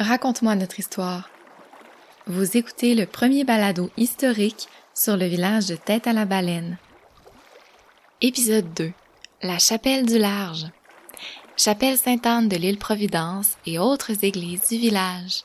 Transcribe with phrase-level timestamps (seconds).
[0.00, 1.28] Raconte-moi notre histoire.
[2.26, 6.78] Vous écoutez le premier balado historique sur le village de Tête à la Baleine.
[8.22, 8.92] Épisode 2.
[9.42, 10.64] La chapelle du large.
[11.54, 15.44] Chapelle Sainte-Anne de l'île Providence et autres églises du village.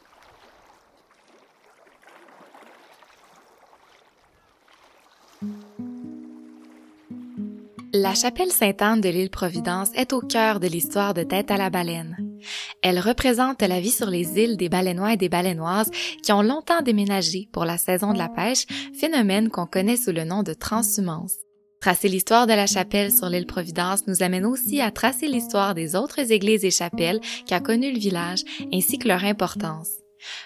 [7.91, 11.69] La chapelle Sainte-Anne de l'île Providence est au cœur de l'histoire de Tête à la
[11.69, 12.24] baleine.
[12.81, 15.91] Elle représente la vie sur les îles des baleinois et des baleinoises
[16.23, 18.65] qui ont longtemps déménagé pour la saison de la pêche,
[18.99, 21.35] phénomène qu'on connaît sous le nom de transhumance.
[21.81, 25.95] Tracer l'histoire de la chapelle sur l'île Providence nous amène aussi à tracer l'histoire des
[25.95, 28.43] autres églises et chapelles qu'a connu le village
[28.73, 29.89] ainsi que leur importance.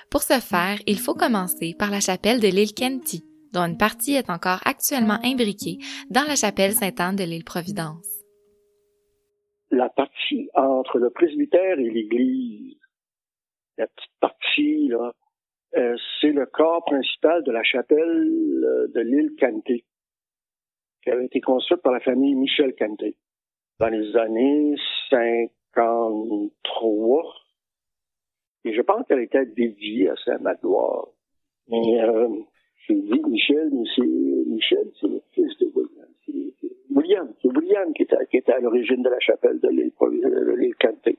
[0.09, 4.15] Pour ce faire, il faut commencer par la chapelle de l'île Kenty, dont une partie
[4.15, 5.77] est encore actuellement imbriquée
[6.09, 8.18] dans la chapelle Sainte-Anne de l'île Providence.
[9.71, 12.77] La partie entre le presbytère et l'église,
[13.77, 15.13] la petite partie, là,
[15.75, 19.85] euh, c'est le corps principal de la chapelle euh, de l'île Canté,
[21.03, 23.15] qui avait été construite par la famille Michel Canté
[23.79, 24.75] dans les années
[25.09, 27.35] 53.
[28.65, 31.07] Et je pense qu'elle était dédiée à Saint-Magloire.
[31.67, 32.27] Mais euh,
[32.87, 35.98] je dis Michel, mais c'est Michel, c'est le fils de William.
[37.41, 41.17] C'est William qui était, à l'origine de la chapelle de l'île Canté.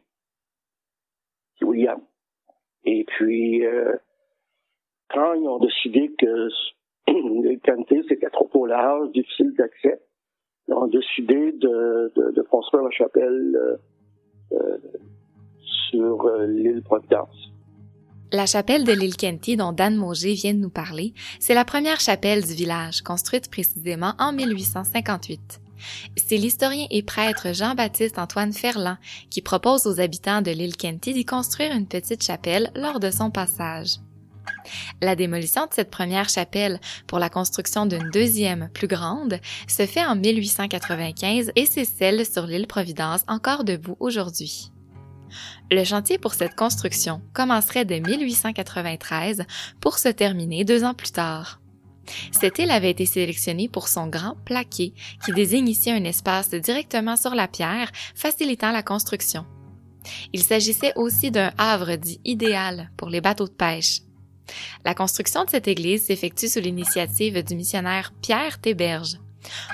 [1.59, 2.00] C'est William.
[2.84, 3.97] Et puis, euh,
[5.12, 6.49] quand ils ont décidé que
[7.09, 10.00] l'île Canté, c'était trop au large, difficile d'accès,
[10.69, 13.77] ils ont décidé de, construire la chapelle euh,
[14.53, 14.78] euh,
[15.91, 17.50] sur euh, l'île Providence.
[18.33, 21.99] La chapelle de l'île Kenty dont Dan Mauger vient de nous parler, c'est la première
[21.99, 25.69] chapelle du village, construite précisément en 1858.
[26.16, 28.96] C'est l'historien et prêtre Jean-Baptiste Antoine Ferland
[29.30, 33.30] qui propose aux habitants de l'île Kenty d'y construire une petite chapelle lors de son
[33.30, 33.98] passage.
[35.00, 40.04] La démolition de cette première chapelle pour la construction d'une deuxième plus grande se fait
[40.04, 44.70] en 1895 et c'est celle sur l'île Providence encore debout aujourd'hui.
[45.70, 49.44] Le chantier pour cette construction commencerait dès 1893
[49.80, 51.60] pour se terminer deux ans plus tard.
[52.33, 54.94] Cette île avait été sélectionnée pour son grand plaqué
[55.25, 59.44] qui désigne ici un espace directement sur la pierre, facilitant la construction.
[60.33, 64.00] Il s'agissait aussi d'un havre dit idéal pour les bateaux de pêche.
[64.84, 69.19] La construction de cette église s'effectue sous l'initiative du missionnaire Pierre Théberge.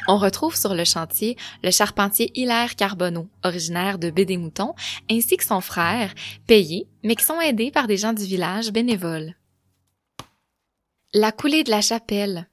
[0.07, 4.75] On retrouve sur le chantier le charpentier Hilaire Carbonneau, originaire de Baie-des-Moutons,
[5.11, 6.15] ainsi que son frère,
[6.47, 9.35] payé, mais qui sont aidés par des gens du village bénévoles.
[11.19, 12.47] La coulée de la chapelle.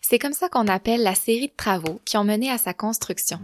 [0.00, 3.40] C'est comme ça qu'on appelle la série de travaux qui ont mené à sa construction.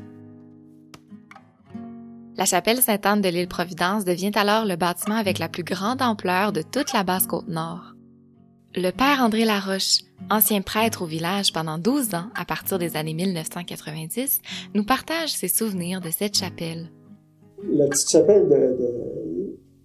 [2.36, 6.52] La chapelle Sainte-Anne de l'île Providence devient alors le bâtiment avec la plus grande ampleur
[6.52, 7.96] de toute la basse côte nord.
[8.76, 13.14] Le père André Laroche, ancien prêtre au village pendant 12 ans à partir des années
[13.14, 14.42] 1990,
[14.74, 16.92] nous partage ses souvenirs de cette chapelle.
[17.68, 18.48] La petite chapelle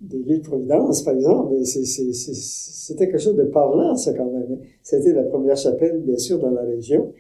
[0.10, 4.60] de l'île Providence, par exemple, c'était quelque chose de parlant, ça, quand même.
[4.82, 7.14] C'était la première chapelle, bien sûr, dans la région.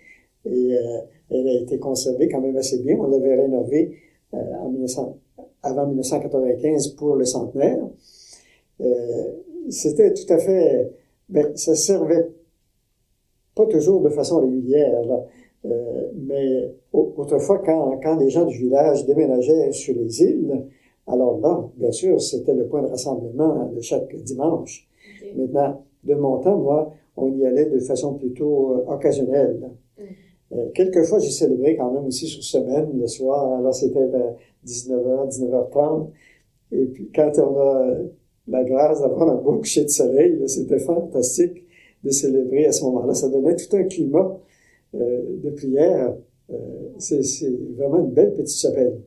[0.45, 0.99] Et euh,
[1.29, 2.95] elle a été conservée quand même assez bien.
[2.97, 3.97] On l'avait rénovée
[4.33, 5.17] euh, en 1900,
[5.63, 7.79] avant 1995 pour le centenaire.
[8.79, 8.85] Euh,
[9.69, 10.91] c'était tout à fait
[11.27, 12.29] ben, ça servait
[13.53, 15.25] pas toujours de façon régulière, là.
[16.15, 20.63] Mais autrefois, quand, quand les gens du village déménageaient sur les îles,
[21.07, 24.87] alors là, bien sûr, c'était le point de rassemblement de chaque dimanche.
[25.35, 29.71] Maintenant, de mon temps, moi, on y allait de façon plutôt euh, occasionnelle.
[29.97, 30.01] Mm.
[30.53, 33.57] Euh, quelquefois, j'ai célébré quand même aussi sur semaine, le soir.
[33.59, 36.07] Alors, c'était vers 19h, 19h30.
[36.71, 37.97] Et puis, quand on a
[38.47, 40.41] la grâce d'avoir un beau coucher de soleil.
[40.47, 41.63] C'était fantastique
[42.03, 43.13] de célébrer à ce moment-là.
[43.13, 44.39] Ça donnait tout un climat
[44.95, 46.15] euh, de prière.
[46.49, 46.55] Euh,
[46.97, 47.21] c'est
[47.77, 49.01] vraiment une belle petite chapelle.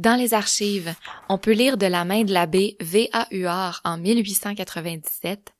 [0.00, 0.94] Dans les archives,
[1.28, 3.26] on peut lire de la main de l'abbé V.A.
[3.32, 5.52] Huard en 1897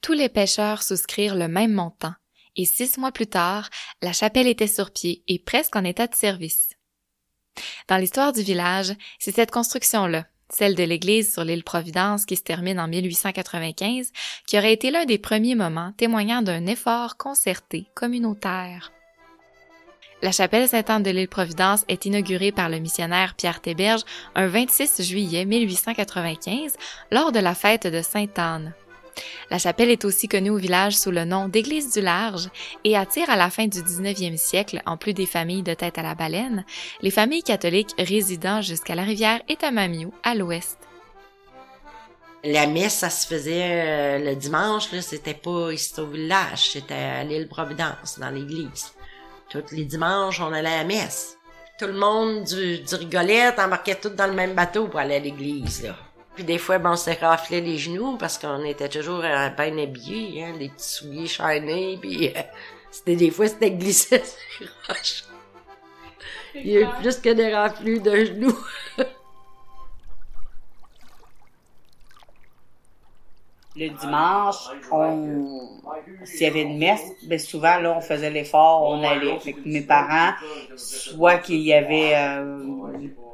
[0.00, 2.14] Tous les pêcheurs souscrirent le même montant,
[2.56, 3.68] et six mois plus tard,
[4.00, 6.70] la chapelle était sur pied et presque en état de service.
[7.86, 12.42] Dans l'histoire du village, c'est cette construction-là, celle de l'église sur l'île Providence qui se
[12.44, 14.10] termine en 1895,
[14.46, 18.90] qui aurait été l'un des premiers moments témoignant d'un effort concerté communautaire.
[20.22, 24.00] La chapelle Sainte-Anne de l'île Providence est inaugurée par le missionnaire Pierre Théberge
[24.34, 26.74] un 26 juillet 1895
[27.12, 28.72] lors de la fête de Sainte-Anne.
[29.50, 32.48] La chapelle est aussi connue au village sous le nom d'Église du Large
[32.84, 36.02] et attire à la fin du 19e siècle, en plus des familles de tête à
[36.02, 36.64] la baleine,
[37.02, 40.78] les familles catholiques résidant jusqu'à la rivière Etamamiou à l'ouest.
[42.42, 47.24] La messe, ça se faisait euh, le dimanche, c'était pas ici au village, c'était à
[47.24, 48.95] l'île Providence, dans l'église.
[49.48, 51.38] Tous les dimanches, on allait à la messe.
[51.78, 55.18] Tout le monde du, du rigolette embarquait tout dans le même bateau pour aller à
[55.20, 55.94] l'église, là.
[56.36, 59.78] Puis des fois, ben, on se raflait les genoux parce qu'on était toujours à peine
[59.78, 62.42] habillés, hein, des petits souliers chaînés, puis euh,
[62.90, 64.22] c'était des fois, c'était glissé
[64.58, 65.24] sur roche.
[66.54, 68.58] Il y a eu plus que des raflures de genoux.
[73.76, 74.56] le dimanche,
[74.90, 75.80] on,
[76.24, 79.38] s'il y avait une messe, ben souvent là on faisait l'effort, on allait.
[79.40, 80.32] Fait que mes parents,
[80.76, 82.58] soit qu'il y avait euh,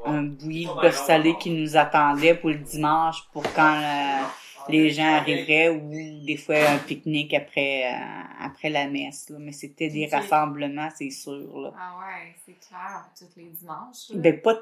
[0.05, 4.23] un bouilli de bœuf salé qui nous attendait pour le dimanche pour quand euh,
[4.69, 9.39] les gens arriveraient ou des fois un pique-nique après euh, après la messe là.
[9.41, 11.73] mais c'était des rassemblements c'est sûr là.
[11.77, 14.59] ah ouais c'est clair tous les dimanches ben pas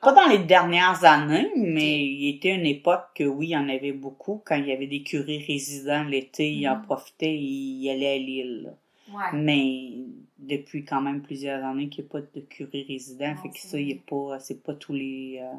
[0.00, 3.68] pas dans les dernières années mais il était une époque que oui il y en
[3.68, 6.82] avait beaucoup quand il y avait des curés résidents l'été ils en mm-hmm.
[6.82, 8.74] profitaient ils allaient à l'île
[9.12, 9.32] ouais.
[9.34, 9.92] mais
[10.38, 13.78] depuis quand même plusieurs années qu'il n'y a pas de curé résident fait que ça
[13.78, 15.56] il est pas c'est pas tous les euh,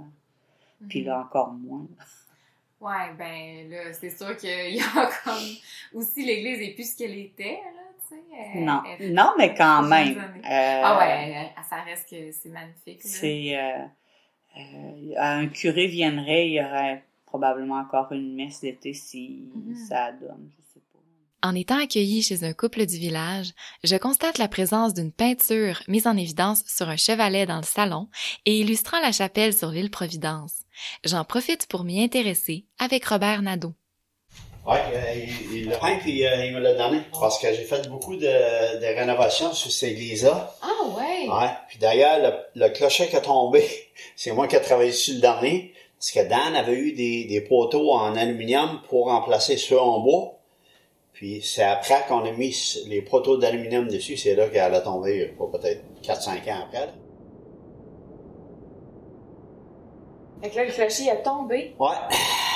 [0.88, 1.25] puis là mm-hmm.
[1.25, 1.88] encore moins
[2.81, 5.34] Ouais, ben là, c'est sûr qu'il y a comme
[5.94, 8.60] aussi l'Église est plus ce qu'elle était, là, tu sais.
[8.60, 8.81] Non,
[9.12, 10.18] non, mais quand même.
[10.18, 13.02] Euh, ah ouais, ça reste que c'est magnifique.
[13.02, 13.84] C'est euh,
[14.58, 19.76] euh, un curé viendrait, il y aurait probablement encore une messe d'été si mm-hmm.
[19.76, 20.50] ça donne.
[21.41, 23.51] En étant accueilli chez un couple du village,
[23.86, 28.09] je constate la présence d'une peinture mise en évidence sur un chevalet dans le salon
[28.45, 30.51] et illustrant la chapelle sur l'île Providence.
[31.06, 33.74] J'en profite pour m'y intéresser avec Robert Nadeau.
[34.68, 37.88] Oui, euh, il, l'a peint puis euh, il me l'a donné parce que j'ai fait
[37.88, 40.53] beaucoup de, de rénovations sur cette église-là.
[40.62, 41.30] Ah ouais?
[41.30, 41.51] Ouais.
[41.69, 43.63] Puis d'ailleurs, le, clocher qui a tombé,
[44.18, 47.39] c'est moi qui ai travaillé sur le dernier parce que Dan avait eu des, des
[47.39, 50.38] poteaux en aluminium pour remplacer ceux en bois.
[51.19, 52.56] Puis c'est après qu'on a mis
[52.88, 56.94] les protos d'aluminium dessus, c'est là qu'elle a tombé, peut-être 4-5 ans après.
[60.42, 61.75] Fait que là, le clocher a tombé.
[61.77, 61.89] Ouais.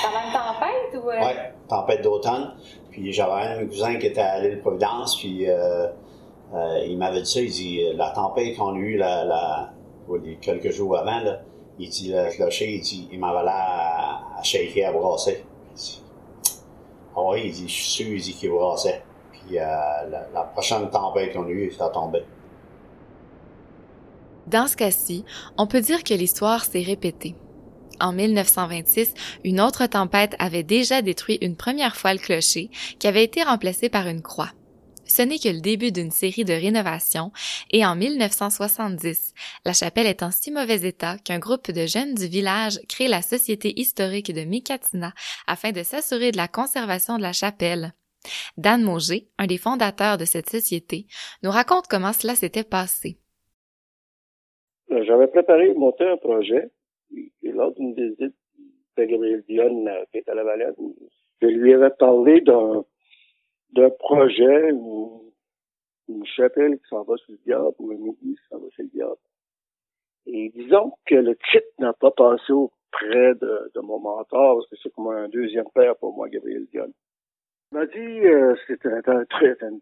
[0.02, 1.10] Pendant une tempête ou.
[1.10, 1.26] Euh?
[1.26, 2.54] Ouais, tempête d'automne.
[2.90, 5.88] Puis j'avais un cousin qui était à l'île Providence, puis euh,
[6.54, 9.74] euh, il m'avait dit ça, il dit la tempête qu'on a eue la, la,
[10.40, 11.42] quelques jours avant, là,
[11.78, 15.44] il dit le clocher, il dit il m'avait l'air à, à shaker, à brasser.
[24.46, 25.24] Dans ce cas-ci,
[25.56, 27.34] on peut dire que l'histoire s'est répétée.
[28.00, 29.14] En 1926,
[29.44, 33.88] une autre tempête avait déjà détruit une première fois le clocher, qui avait été remplacé
[33.88, 34.50] par une croix.
[35.06, 37.30] Ce n'est que le début d'une série de rénovations
[37.70, 39.34] et en 1970,
[39.64, 43.22] la chapelle est en si mauvais état qu'un groupe de jeunes du village crée la
[43.22, 45.12] Société historique de Mikatina
[45.46, 47.92] afin de s'assurer de la conservation de la chapelle.
[48.56, 51.06] Dan Mauger, un des fondateurs de cette société,
[51.42, 53.18] nous raconte comment cela s'était passé.
[54.90, 56.70] Euh, j'avais préparé monter un projet
[57.42, 58.34] et lors d'une visite
[58.96, 59.44] de Gabriel
[59.88, 60.76] euh, qui est à la Valette,
[61.42, 62.84] je lui avais parlé d'un
[63.74, 65.32] d'un projet ou
[66.08, 68.84] une chapelle qui s'en va sur le diable ou une église qui s'en va sur
[68.84, 69.20] le diable.
[70.26, 74.76] Et disons que le titre n'a pas passé auprès de, de mon mentor, parce que
[74.82, 76.92] c'est comme un deuxième père pour moi, Gabriel Dion.
[77.72, 79.80] Il m'a dit euh, c'était un, très, une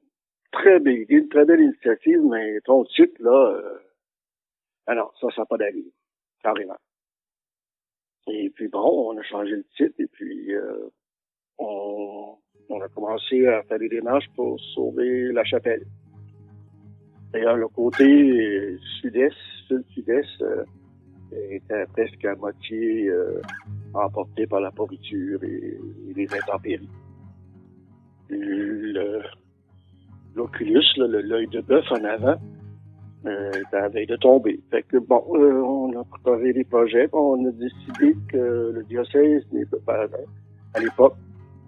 [0.51, 3.79] très belle idée, une très belle initiative, mais ton titre, là, euh,
[4.87, 5.93] ah non, ça, ça n'a pas d'allure,
[6.43, 6.79] carrément.
[8.29, 10.89] Et puis bon, on a changé le titre, et puis euh,
[11.59, 15.85] on, on a commencé à faire des démarches pour sauver la chapelle.
[17.33, 19.37] D'ailleurs, le côté sud-est,
[19.69, 20.65] sud-sud-est, euh,
[21.51, 23.41] était presque à moitié euh,
[23.95, 25.79] emporté par la pourriture et,
[26.15, 26.89] les intempéries.
[30.35, 32.39] L'oculus, l'œil de bœuf en avant,
[33.25, 34.61] euh, était de tomber.
[34.71, 39.45] Fait que bon, euh, on a préparé des projets, on a décidé que le diocèse
[40.75, 41.15] à l'époque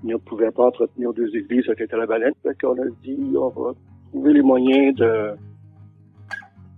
[0.05, 2.35] ne pouvait pas entretenir deux églises à était la baleine.
[2.43, 3.73] Fait qu'on a dit, on va
[4.11, 5.35] trouver les moyens de,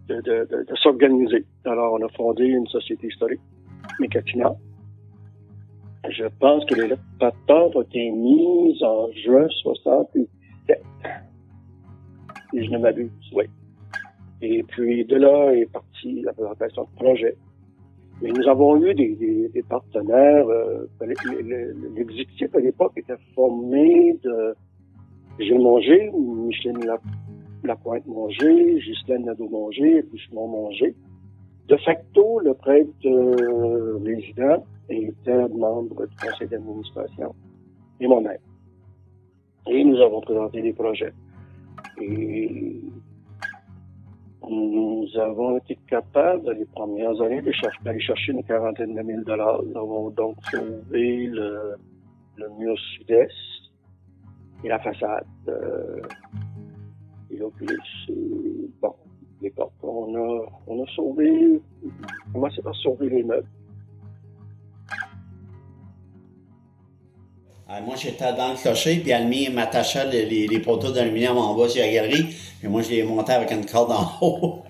[0.08, 1.44] de, de, de, s'organiser.
[1.64, 3.40] Alors, on a fondé une société historique,
[4.00, 4.54] Mécatina.
[6.08, 10.82] Je pense que les patentes ont été mises en juin 67.
[12.50, 13.44] Si je ne m'abuse, oui.
[14.42, 17.36] Et puis de là est partie la présentation de projet.
[18.22, 20.46] Et nous avons eu des, des, des partenaires.
[20.48, 20.86] Euh,
[21.94, 24.54] L'exécutif à l'époque était formé de
[25.38, 26.78] Gilles Manger, Micheline
[27.62, 30.94] Lapointe-Manger, Ghislaine Nadeau-Manger Simon Manger.
[31.68, 37.34] De facto, le prêtre euh, résident était membre du conseil d'administration
[38.00, 38.38] et moi-même.
[39.68, 41.12] Et nous avons présenté des projets.
[42.00, 42.80] Et
[44.48, 47.42] nous avons été capables, les premières années,
[47.82, 49.62] d'aller chercher une quarantaine de mille dollars.
[49.62, 51.76] Nous avons donc sauvé le,
[52.36, 53.32] le mur sud-est
[54.64, 55.26] et la façade.
[55.48, 56.00] Euh,
[57.30, 57.78] et l'oculus.
[58.80, 58.94] Bon,
[59.42, 59.72] les portes.
[59.82, 63.48] On a, on a sauvé, on a commencé par sauver les meubles.
[67.68, 71.54] Euh, moi, j'étais dans le clocher, puis Almi m'attachait les, les, les, poteaux d'aluminium en
[71.54, 72.26] bas sur la galerie,
[72.60, 74.62] puis moi, je les montais avec une corde en haut.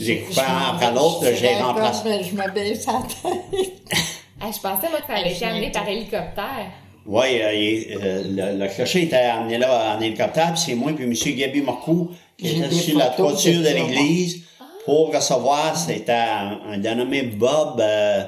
[0.00, 2.22] j'ai coupé un après l'autre, j'ai remplacé.
[2.24, 3.72] Je me baisse la tête.
[4.40, 6.72] ah, je pensais, moi, que ça allait été amené par hélicoptère.
[7.04, 8.22] Oui, euh, euh,
[8.54, 11.36] le, le, clocher était amené là en hélicoptère, puis c'est moi puis M.
[11.36, 14.44] Gabi Marcoux qui était sur la toiture de l'église
[14.86, 17.80] pour recevoir, c'était un, un dénommé Bob...
[17.80, 18.24] Euh,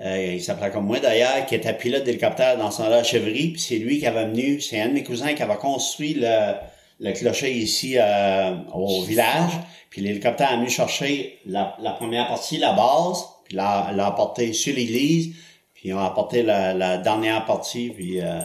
[0.00, 3.60] euh, il s'appelait comme moi d'ailleurs, qui était pilote d'hélicoptère dans son là Chevry, puis
[3.60, 6.54] c'est lui qui avait venu, c'est un de mes cousins qui avait construit le,
[7.00, 9.52] le clocher ici euh, au village,
[9.90, 14.52] puis l'hélicoptère a venu chercher la, la, première partie, la base, puis l'a, l'a apporté
[14.52, 15.34] sur l'église,
[15.74, 18.40] puis on a apporté la, la dernière partie, puis euh,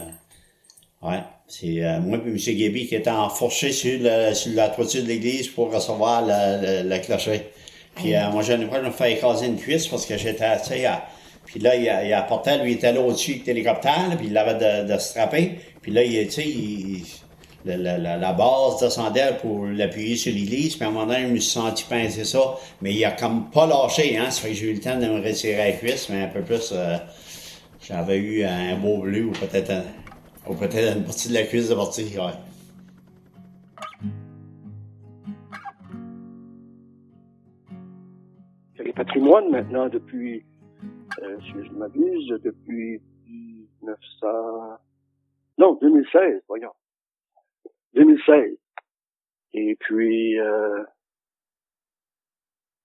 [1.02, 2.36] ouais, c'est euh, moi et M.
[2.36, 6.88] Gaby qui était enfourché sur, le, sur la toiture de l'église pour recevoir le, le,
[6.88, 7.50] le clocher.
[7.94, 10.60] Puis euh, moi, j'en ai pas, je me fait écraser une cuisse parce que j'étais,
[10.60, 11.06] tu à
[11.46, 14.84] puis là, il, il apportait, lui, il était là au-dessus avec l'hélicoptère, puis il l'avait
[14.84, 15.58] de, de strapper.
[15.80, 17.22] Puis là, il, tu sais,
[17.64, 20.76] la, base descendait pour l'appuyer sur l'église.
[20.76, 22.56] Puis à un moment donné, je me suis senti pincer ça.
[22.82, 24.30] Mais il a comme pas lâché, hein.
[24.30, 26.42] Ça fait que j'ai eu le temps de me retirer la cuisse, mais un peu
[26.42, 26.96] plus, euh,
[27.80, 29.72] j'avais eu un beau bleu ou peut-être
[30.48, 32.32] ou peut-être une partie de la cuisse de partie, ouais.
[38.78, 40.44] Les maintenant depuis
[41.22, 44.78] euh, si je m'abuse, depuis 1900...
[45.58, 46.72] Non, 2016, voyons.
[47.94, 48.58] 2016.
[49.54, 50.84] Et puis, euh,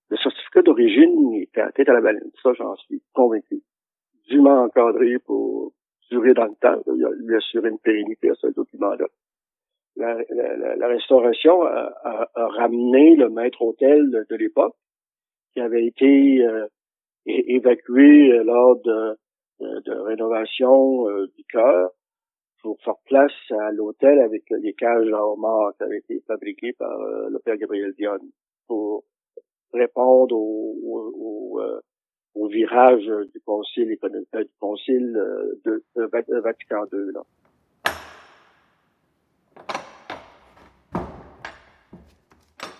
[0.09, 2.31] le certificat d'origine était à tête à la baleine.
[2.41, 3.61] Ça, j'en suis convaincu.
[4.29, 5.73] Dûment encadré pour
[6.09, 6.81] durer dans le temps,
[7.19, 9.07] lui assurer une pérennité à ce document-là.
[9.97, 14.75] La, la, la, restauration a, a, a, ramené le maître hôtel de, de l'époque,
[15.53, 16.67] qui avait été euh,
[17.25, 19.17] évacué euh, lors de,
[19.59, 21.91] de, rénovation euh, du cœur
[22.61, 26.99] pour faire place à l'hôtel avec les cages à homards qui avaient été fabriquées par
[26.99, 28.19] euh, le père Gabriel Dion
[28.67, 29.03] pour
[29.73, 31.61] répondre au, au,
[32.35, 33.97] au, virage du concile du
[34.59, 35.13] concile
[35.65, 37.13] de, de Vatican II.
[37.13, 37.21] Là.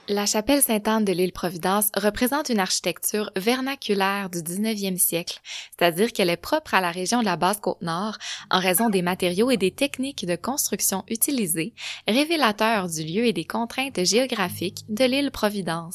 [0.09, 5.39] La chapelle Sainte-Anne de l'île Providence représente une architecture vernaculaire du 19e siècle,
[5.77, 8.17] c'est-à-dire qu'elle est propre à la région de la Basse-Côte-Nord
[8.49, 11.73] en raison des matériaux et des techniques de construction utilisées,
[12.07, 15.93] révélateurs du lieu et des contraintes géographiques de l'île Providence.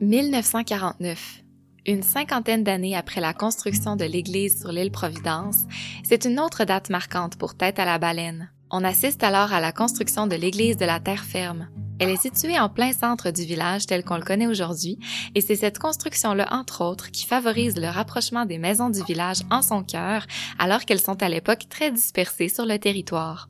[0.00, 1.42] 1949
[1.86, 5.66] une cinquantaine d'années après la construction de l'église sur l'île Providence,
[6.04, 8.50] c'est une autre date marquante pour Tête à la baleine.
[8.70, 11.68] On assiste alors à la construction de l'église de la terre ferme.
[11.98, 14.98] Elle est située en plein centre du village tel qu'on le connaît aujourd'hui,
[15.34, 19.60] et c'est cette construction-là, entre autres, qui favorise le rapprochement des maisons du village en
[19.60, 20.24] son cœur,
[20.58, 23.48] alors qu'elles sont à l'époque très dispersées sur le territoire.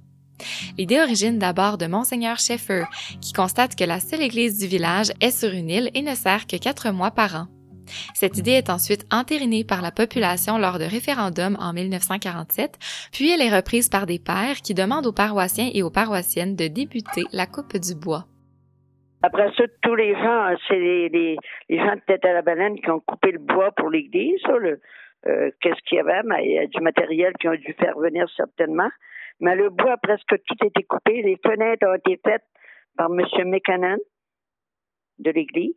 [0.78, 2.84] L'idée origine d'abord de Monseigneur Schaeffer,
[3.20, 6.46] qui constate que la seule église du village est sur une île et ne sert
[6.46, 7.59] que quatre mois par an.
[8.14, 12.78] Cette idée est ensuite entérinée par la population lors de référendums en 1947,
[13.12, 16.66] puis elle est reprise par des pères qui demandent aux paroissiens et aux paroissiennes de
[16.66, 18.26] débuter la coupe du bois.
[19.23, 21.37] Après ça, tous les gens, c'est les,
[21.68, 24.40] gens de tête à la baleine qui ont coupé le bois pour l'église.
[25.26, 26.23] Euh, Qu'est-ce qu'il y avait?
[26.25, 28.88] Mais il y a du matériel qui ont dû faire venir certainement.
[29.40, 31.23] Mais le bois, presque tout a été coupé.
[31.23, 32.44] Les fenêtres ont été faites
[32.97, 33.20] par M.
[33.47, 33.99] McCannon
[35.18, 35.75] de l'église.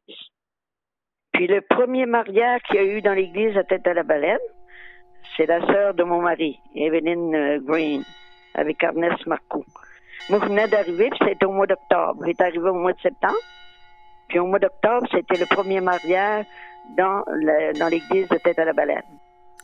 [1.34, 4.38] Puis le premier mariage qu'il y a eu dans l'église à Tête à la Baleine,
[5.36, 8.04] c'est la sœur de mon mari, Evelyn euh, Green,
[8.54, 9.66] avec Ernest Marcoux.
[10.30, 12.24] Moi, je venais d'arriver, puis c'était au mois d'octobre.
[12.26, 13.36] J'étais arrivé au mois de septembre.
[14.30, 16.46] Puis au mois d'octobre, c'était le premier mariage
[16.98, 17.24] dans,
[17.90, 19.02] l'église de Tête à la Baleine.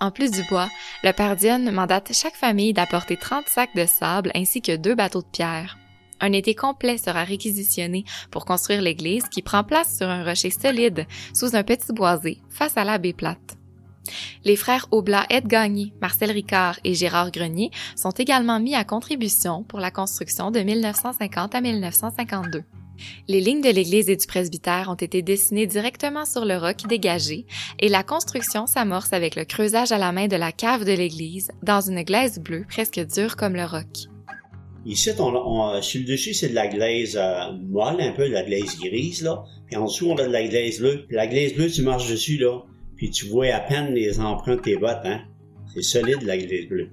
[0.01, 0.67] En plus du bois,
[1.03, 5.21] Le père Dionne mandate chaque famille d'apporter 30 sacs de sable ainsi que deux bateaux
[5.21, 5.77] de pierre.
[6.19, 11.05] Un été complet sera réquisitionné pour construire l'église qui prend place sur un rocher solide
[11.33, 13.57] sous un petit boisé face à la baie plate.
[14.43, 19.63] Les frères Oblat Ed Gagné, Marcel Ricard et Gérard Grenier sont également mis à contribution
[19.63, 22.63] pour la construction de 1950 à 1952.
[23.27, 27.45] Les lignes de l'église et du presbytère ont été dessinées directement sur le roc dégagé
[27.79, 31.51] et la construction s'amorce avec le creusage à la main de la cave de l'église
[31.63, 34.08] dans une glaise bleue presque dure comme le roc.
[34.89, 38.79] Ici, sur le dessus, c'est de la glaise euh, molle, un peu de la glaise
[38.79, 39.43] grise, là.
[39.67, 41.05] Puis en dessous, on a de la glaise bleue.
[41.11, 42.63] La glaise bleue, tu marches dessus, là,
[42.95, 45.21] puis tu vois à peine les empreintes de tes bottes, hein.
[45.75, 46.89] C'est solide, la glace bleue.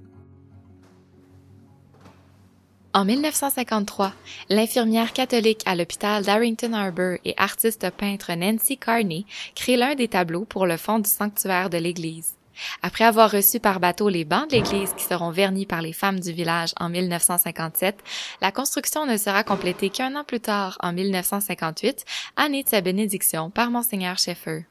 [2.93, 4.13] En 1953,
[4.49, 9.25] l'infirmière catholique à l'hôpital d'Arrington Harbour et artiste peintre Nancy Carney
[9.55, 12.36] crée l'un des tableaux pour le fond du sanctuaire de l'église.
[12.81, 16.19] Après avoir reçu par bateau les bancs de l'église qui seront vernis par les femmes
[16.19, 17.97] du village en 1957,
[18.41, 23.49] la construction ne sera complétée qu'un an plus tard, en 1958, année de sa bénédiction
[23.49, 24.65] par Monseigneur Schaeffer.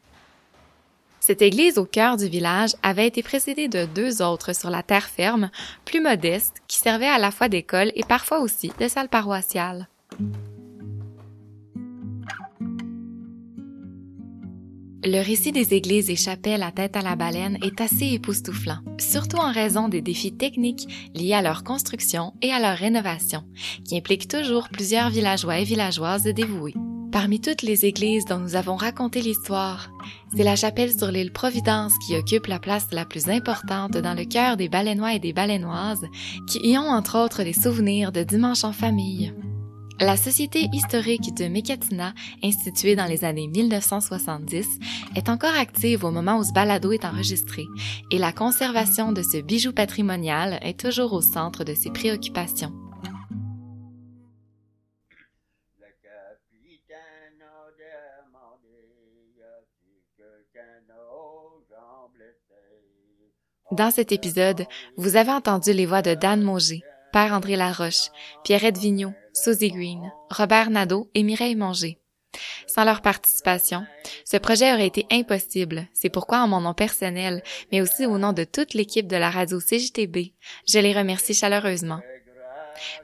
[1.20, 5.08] Cette église au cœur du village avait été précédée de deux autres sur la terre
[5.08, 5.50] ferme,
[5.84, 9.88] plus modestes, qui servaient à la fois d'école et parfois aussi de salle paroissiale.
[15.08, 19.36] Le récit des églises et chapelles à tête à la baleine est assez époustouflant, surtout
[19.36, 23.44] en raison des défis techniques liés à leur construction et à leur rénovation,
[23.84, 26.74] qui impliquent toujours plusieurs villageois et villageoises dévoués.
[27.12, 29.92] Parmi toutes les églises dont nous avons raconté l'histoire,
[30.36, 34.24] c'est la chapelle sur l'île Providence qui occupe la place la plus importante dans le
[34.24, 36.04] cœur des baleinois et des baleinoises,
[36.48, 39.32] qui y ont entre autres les souvenirs de dimanche en famille,
[40.00, 44.66] la Société historique de Mécatina, instituée dans les années 1970,
[45.14, 47.64] est encore active au moment où ce balado est enregistré
[48.10, 52.72] et la conservation de ce bijou patrimonial est toujours au centre de ses préoccupations.
[63.72, 64.64] Dans cet épisode,
[64.96, 66.82] vous avez entendu les voix de Dan Moger,
[67.16, 68.10] Père André Laroche,
[68.44, 71.98] Pierrette Vigneault, Suzy Green, Robert Nadeau et Mireille Manger.
[72.66, 73.86] Sans leur participation,
[74.26, 75.86] ce projet aurait été impossible.
[75.94, 79.30] C'est pourquoi, en mon nom personnel, mais aussi au nom de toute l'équipe de la
[79.30, 80.34] radio CJTB,
[80.68, 82.02] je les remercie chaleureusement.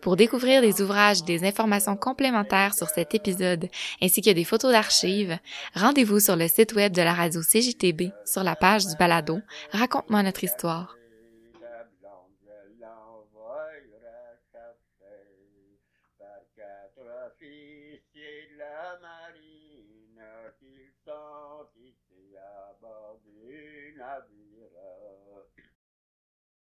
[0.02, 3.70] Pour découvrir des ouvrages, des informations complémentaires sur cet épisode,
[4.02, 5.38] ainsi que des photos d'archives,
[5.74, 9.40] rendez-vous sur le site web de la radio CJTB, sur la page du balado
[9.72, 10.98] Raconte-moi notre histoire.
[24.02, 24.31] La